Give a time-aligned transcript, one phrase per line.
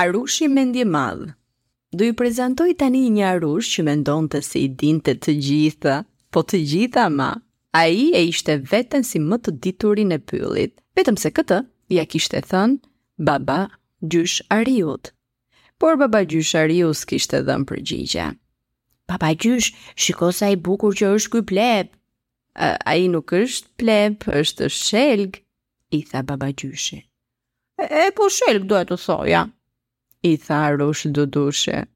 [0.00, 1.26] Arushi me ndje madhë
[1.98, 5.94] Do i prezentoj tani një arush që me ndonë të si i dinte të gjitha,
[6.32, 7.26] po të gjitha ma.
[7.74, 11.58] A i e ishte vetën si më të diturin e pëllit, vetëm se këtë,
[11.98, 12.78] ja kishte thënë,
[13.28, 13.58] baba
[14.14, 15.10] gjysh ariut.
[15.82, 17.84] Por baba gjysh ariut s'kishte dhëmë për
[19.10, 21.86] Baba gjysh, shiko sa i bukur që është kuj pleb.
[22.54, 25.40] A, a i nuk është pleb, është shelg,
[25.90, 26.98] i tha baba gjyshi.
[27.80, 29.48] E, e po shelg, do të thoja
[30.22, 31.86] i tha rush dudushe.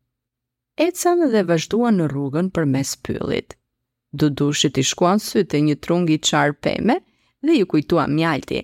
[0.81, 3.57] Ecan dhe vazhduan në rrugën për mes pyllit.
[4.23, 6.97] Dudushit i shkuan sytë një trungi qarë peme
[7.47, 8.63] dhe ju kujtua mjalti.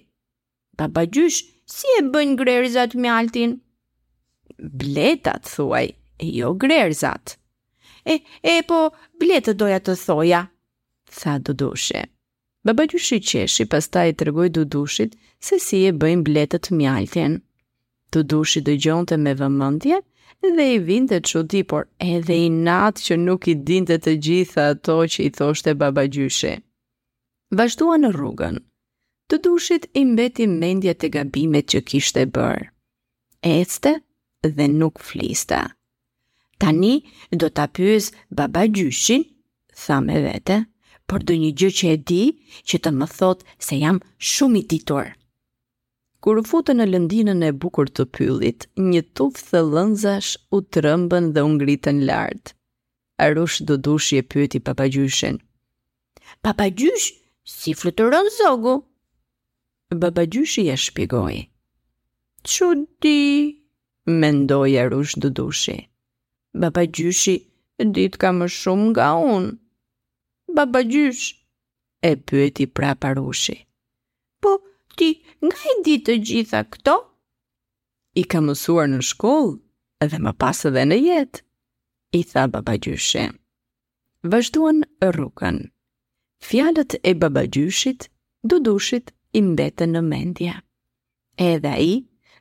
[0.81, 1.43] Baba gjysh,
[1.75, 3.57] si e bëjnë grerizat mjaltin?
[4.59, 5.89] Bletat, thuaj,
[6.25, 7.37] e jo grerizat.
[8.07, 8.17] E,
[8.49, 8.81] e, po,
[9.21, 10.41] bletë doja të thoja,
[11.21, 12.07] tha dudushe.
[12.65, 17.41] Baba gjysh i qeshi, pas ta i tërgoj dudushit se si e bëjnë bletët mjaltin
[18.13, 20.01] të dushi dëgjonte me vëmëndje
[20.57, 24.67] dhe i vinte të shuti, por edhe i natë që nuk i dinte të gjitha
[24.75, 26.57] ato që i thoshte baba gjyshe.
[27.59, 28.57] Vashtua në rrugën,
[29.31, 32.69] të dushit i mbeti mendje të gabimet që kishte bërë.
[33.53, 33.95] Este
[34.45, 35.61] dhe nuk flista.
[36.61, 36.95] Tani
[37.41, 39.25] do të apyës baba gjyshin,
[39.85, 40.61] tha me vete,
[41.09, 42.25] por do një gjë që e di
[42.69, 45.17] që të më thot se jam shumë i ditorë.
[46.25, 51.45] Kur u futën në lëndinën e bukur të pyllit, një tup thellëndzash u trëmbën dhe
[51.47, 52.53] u ngritën lart.
[53.27, 55.39] Arush Dudushi e pyeti papagjyshin.
[56.45, 57.07] Papagjysh,
[57.55, 58.75] si fluturon zogu?
[60.03, 61.41] Babagjyshi e shpjegoi.
[62.51, 63.21] Çudi,
[64.21, 65.77] mendoi Arush Dudushi.
[66.61, 67.35] Babagjyshi,
[67.97, 69.53] dit ka më shumë nga unë.
[70.57, 71.23] Babagjysh,
[72.13, 73.65] e pyeti prapa Arushit
[75.01, 75.11] ti
[75.47, 76.95] nga i di të gjitha këto?
[78.21, 79.55] I ka mësuar në shkollë
[80.05, 81.41] edhe më pasë dhe në jetë,
[82.19, 83.23] i tha baba gjyshe.
[84.33, 84.83] Vashduan
[85.15, 85.61] rrugën.
[86.49, 88.09] Fjalët e baba gjyshit,
[88.49, 90.57] dudushit i mbetën në mendja.
[91.53, 91.95] Edhe i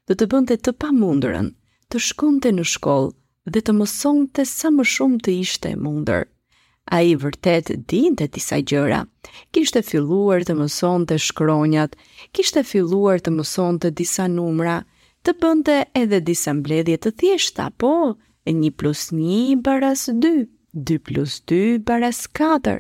[0.08, 1.48] dhe të bënde të pa mundërën,
[1.90, 6.28] të shkonte në shkollë dhe të mësonte sa më shumë të ishte mundërë
[6.90, 9.04] a i vërtet din të tisa gjëra.
[9.54, 11.94] Kishtë e të mëson të shkronjat,
[12.36, 14.80] kishtë e të mëson të disa numra,
[15.24, 17.92] të bënte edhe disa mbledhje të thjeshta, po,
[18.50, 20.34] 1 plus 1 baras 2,
[20.90, 22.80] 2 plus 2 baras 4,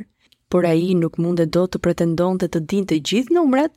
[0.49, 3.73] por a i nuk mund e do të pretendon të të din të gjithë numrat,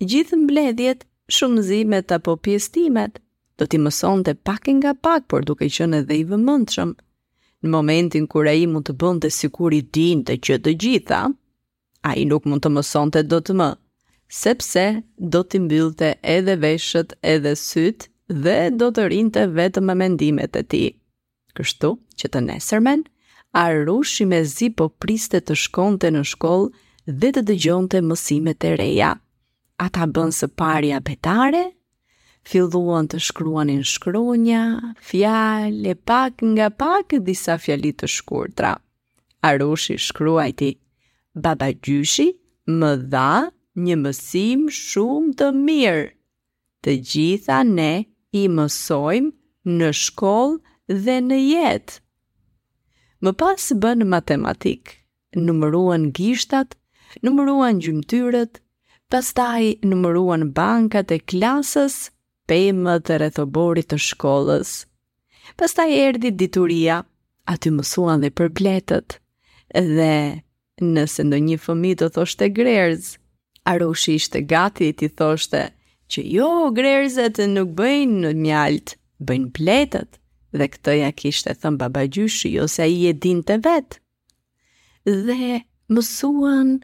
[0.00, 3.20] gjithë mbledhjet, shumëzimet apo pjestimet,
[3.58, 6.96] do t'i mëson të pak nga pak, por duke qënë edhe i vëmëndshëm,
[7.64, 11.20] në momentin kur ai mund të bënte sikur i dinte që të gjitha,
[12.04, 13.70] ai nuk mund të mësonte dot më,
[14.42, 14.84] sepse
[15.32, 18.08] do t'i mbyllte edhe veshët, edhe syt
[18.44, 20.90] dhe do të rinte vetëm me mendimet e tij.
[21.56, 23.06] Kështu që të nesërmen,
[23.62, 29.12] Arushi me zi po priste të shkonte në shkollë dhe të dëgjonte mësimet e reja.
[29.84, 31.60] Ata bën së pari apetare
[32.48, 34.62] filluan të shkruanin shkronja,
[35.08, 38.74] fjallë, pak nga pak disa fjallit të shkurtra.
[39.50, 40.70] Arushi shkruajti,
[41.34, 42.28] Baba Gjyshi
[42.80, 43.30] më dha
[43.84, 46.04] një mësim shumë të mirë.
[46.84, 47.92] Të gjitha ne
[48.32, 51.98] i mësojmë në shkollë dhe në jetë.
[53.24, 54.94] Më pas bën matematikë,
[55.48, 56.76] numëruan gishtat,
[57.24, 58.60] numëruan gjymtyrët,
[59.10, 61.96] pastaj numëruan bankat e klasës
[62.50, 64.72] pemë të rethoborit të shkollës.
[65.60, 66.98] Pastaj erdhi dituria,
[67.54, 69.18] aty mësuan dhe për bletët,
[69.74, 70.12] dhe
[70.84, 73.08] nëse ndonjë një fëmi të thoshtë e grerës,
[73.74, 75.30] arushi ishte gati i të
[76.14, 78.96] që jo grerësët nuk bëjnë në mjaltë,
[79.28, 80.18] bëjnë bletët,
[80.54, 84.00] dhe këtë kishtë e thëmë babajgjushi ose i e din të vetë.
[85.04, 86.76] Dhe mësuan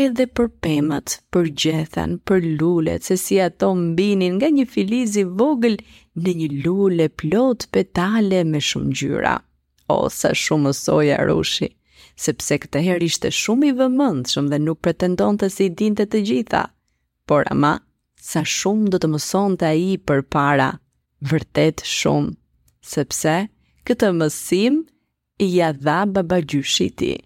[0.00, 5.78] edhe për pemët, për gjethen, për lulet, se si ato mbinin nga një filizi vogël
[6.18, 9.34] në një lule plot petale me shumë gjyra.
[9.92, 11.68] O, sa shumë soja rushi,
[12.16, 16.22] sepse këtë herë ishte shumë i vëmëndë shumë dhe nuk pretendon të si dinte të
[16.30, 16.62] gjitha.
[17.28, 17.74] Por ama,
[18.16, 20.70] sa shumë do të mëson të aji për para,
[21.32, 22.32] vërtet shumë,
[22.94, 23.36] sepse
[23.88, 24.80] këtë mësim
[25.42, 27.22] i ja dha baba gjyshi ti.